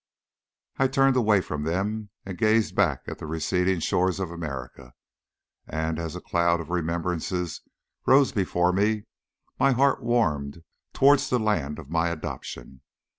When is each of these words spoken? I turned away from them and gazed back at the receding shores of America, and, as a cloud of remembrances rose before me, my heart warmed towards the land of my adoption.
I 0.77 0.87
turned 0.87 1.15
away 1.15 1.41
from 1.41 1.61
them 1.61 2.09
and 2.25 2.35
gazed 2.35 2.73
back 2.75 3.03
at 3.05 3.19
the 3.19 3.27
receding 3.27 3.79
shores 3.81 4.19
of 4.19 4.31
America, 4.31 4.95
and, 5.67 5.99
as 5.99 6.15
a 6.15 6.21
cloud 6.21 6.59
of 6.59 6.71
remembrances 6.71 7.61
rose 8.07 8.31
before 8.31 8.73
me, 8.73 9.03
my 9.59 9.73
heart 9.73 10.01
warmed 10.01 10.63
towards 10.91 11.29
the 11.29 11.37
land 11.37 11.77
of 11.77 11.91
my 11.91 12.07
adoption. 12.09 12.81